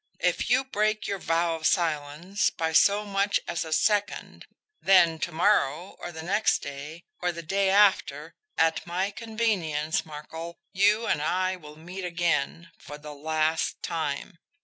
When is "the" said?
6.11-6.23, 7.31-7.43, 12.97-13.13